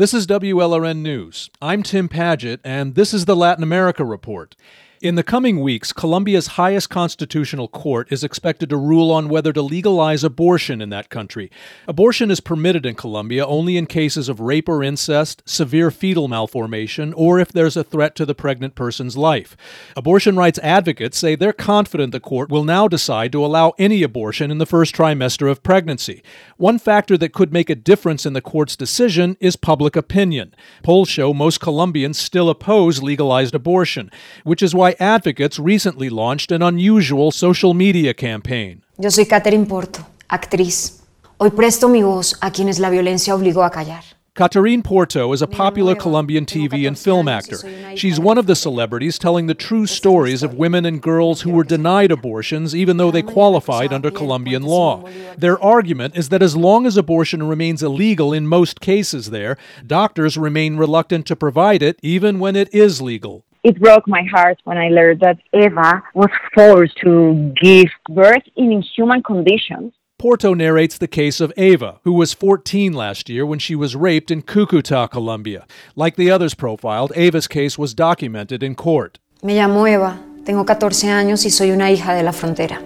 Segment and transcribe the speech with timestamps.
[0.00, 1.50] This is WLRN News.
[1.60, 4.56] I'm Tim Padgett, and this is the Latin America Report.
[5.02, 9.62] In the coming weeks, Colombia's highest constitutional court is expected to rule on whether to
[9.62, 11.50] legalize abortion in that country.
[11.88, 17.14] Abortion is permitted in Colombia only in cases of rape or incest, severe fetal malformation,
[17.14, 19.56] or if there's a threat to the pregnant person's life.
[19.96, 24.50] Abortion rights advocates say they're confident the court will now decide to allow any abortion
[24.50, 26.22] in the first trimester of pregnancy.
[26.58, 30.54] One factor that could make a difference in the court's decision is public opinion.
[30.82, 34.10] Polls show most Colombians still oppose legalized abortion,
[34.44, 38.82] which is why why advocates recently launched an unusual social media campaign.
[38.98, 41.02] Yo soy Catherine Porto, actriz.
[41.38, 44.02] Hoy presto mi voz a quienes la violencia obligó a callar.
[44.36, 47.58] Catarine Porto is a popular Colombian TV and film actor.
[47.96, 51.64] She's one of the celebrities telling the true stories of women and girls who were
[51.64, 55.04] denied abortions even though they qualified under Colombian law.
[55.36, 60.38] Their argument is that as long as abortion remains illegal in most cases there, doctors
[60.38, 64.78] remain reluctant to provide it even when it is legal it broke my heart when
[64.78, 69.92] I learned that Eva was forced to give birth in inhuman conditions.
[70.18, 74.30] Porto narrates the case of Eva, who was 14 last year when she was raped
[74.30, 75.66] in Cucuta, Colombia.
[75.96, 79.18] Like the others profiled, Eva's case was documented in court.
[79.42, 82.82] Me llamo Eva, tengo 14 años y soy una hija de la frontera.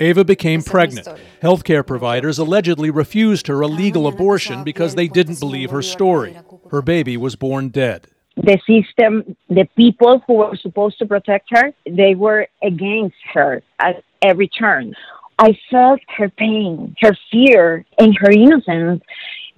[0.00, 1.08] Eva became pregnant.
[1.42, 6.38] Healthcare providers allegedly refused her a legal abortion because they didn't believe her story.
[6.70, 8.06] Her baby was born dead
[8.42, 14.02] the system, the people who were supposed to protect her, they were against her at
[14.22, 14.94] every turn.
[15.38, 19.02] I felt her pain, her fear, and her innocence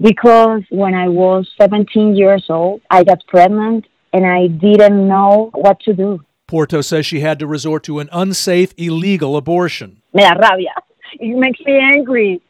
[0.01, 5.81] because when I was 17 years old, I got pregnant and I didn't know what
[5.81, 6.21] to do.
[6.47, 10.03] Porto says she had to resort to an unsafe, illegal abortion.
[10.13, 10.75] Me da rabia.
[11.15, 12.43] It makes me angry.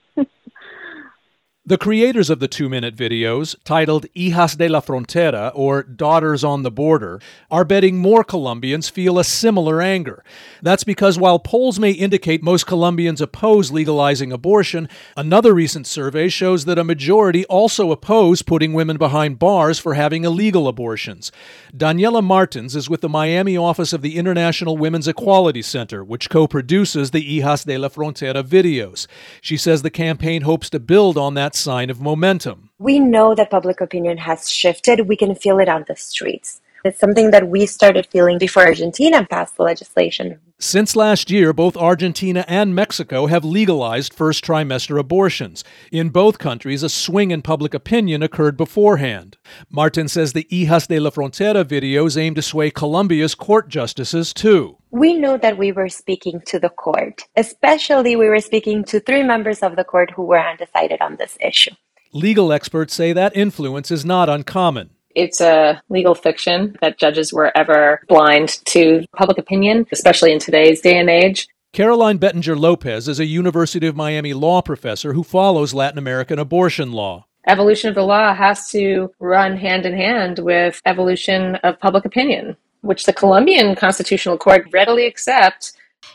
[1.70, 6.64] The creators of the two minute videos, titled Hijas de la Frontera, or Daughters on
[6.64, 10.24] the Border, are betting more Colombians feel a similar anger.
[10.62, 16.64] That's because while polls may indicate most Colombians oppose legalizing abortion, another recent survey shows
[16.64, 21.30] that a majority also oppose putting women behind bars for having illegal abortions.
[21.72, 26.48] Daniela Martins is with the Miami office of the International Women's Equality Center, which co
[26.48, 29.06] produces the Hijas de la Frontera videos.
[29.40, 32.70] She says the campaign hopes to build on that sign of momentum.
[32.78, 35.08] We know that public opinion has shifted.
[35.08, 36.60] We can feel it on the streets.
[36.84, 40.40] It's something that we started feeling before Argentina passed the legislation.
[40.58, 45.64] Since last year, both Argentina and Mexico have legalized first trimester abortions.
[45.90, 49.36] In both countries, a swing in public opinion occurred beforehand.
[49.70, 54.76] Martin says the Hijas de la Frontera videos aim to sway Colombia's court justices, too.
[54.90, 59.22] We know that we were speaking to the court, especially we were speaking to three
[59.22, 61.72] members of the court who were undecided on this issue.
[62.12, 64.90] Legal experts say that influence is not uncommon.
[65.14, 70.80] It's a legal fiction that judges were ever blind to public opinion, especially in today's
[70.80, 71.48] day and age.
[71.72, 76.92] Caroline Bettinger Lopez is a University of Miami law professor who follows Latin American abortion
[76.92, 77.26] law.
[77.46, 82.56] Evolution of the law has to run hand in hand with evolution of public opinion,
[82.82, 85.72] which the Colombian Constitutional Court readily accepts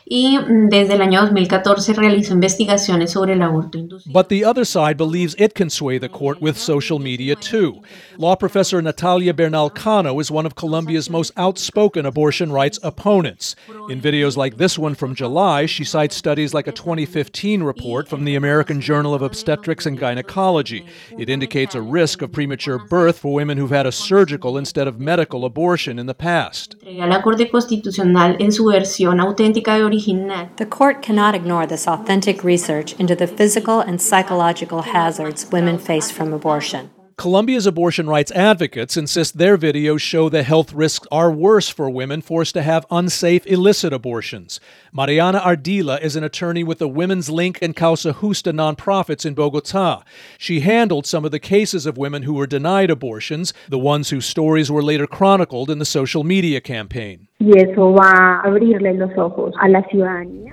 [0.08, 4.12] y mm, desde el año 2014 realizó investigaciones sobre el aborto inducido.
[4.12, 7.82] But the other side believes it can sway the court with social media too.
[8.16, 13.56] Law professor Natalia Bernal Cano is one of Colombia's most outspoken abortion rights opponents.
[13.90, 18.24] In videos like this one from July, she cites studies like a 2015 report from
[18.24, 20.86] the American Journal of Obstetrics and Gynecology.
[21.18, 25.00] It indicates a risk of premature birth for women who've had a surgical instead of
[25.00, 26.76] medical abortion in the past.
[26.84, 30.50] La Corte Constitucional en su versión auténtica original.
[30.56, 36.10] The court cannot ignore this authentic research into the physical and psychological hazards women face
[36.10, 36.90] from abortion.
[37.18, 42.20] Colombia's abortion rights advocates insist their videos show the health risks are worse for women
[42.20, 44.60] forced to have unsafe illicit abortions.
[44.92, 50.02] Mariana Ardila is an attorney with the Women's Link and Causa Justa nonprofits in Bogota.
[50.36, 54.26] She handled some of the cases of women who were denied abortions, the ones whose
[54.26, 57.25] stories were later chronicled in the social media campaign.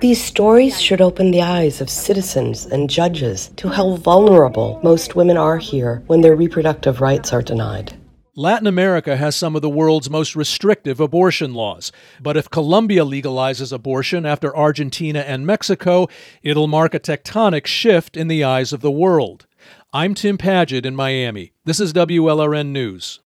[0.00, 5.36] These stories should open the eyes of citizens and judges to how vulnerable most women
[5.36, 7.94] are here when their reproductive rights are denied.
[8.36, 11.92] Latin America has some of the world's most restrictive abortion laws.
[12.20, 16.08] But if Colombia legalizes abortion after Argentina and Mexico,
[16.42, 19.46] it'll mark a tectonic shift in the eyes of the world.
[19.92, 21.52] I'm Tim Padgett in Miami.
[21.64, 23.20] This is WLRN News.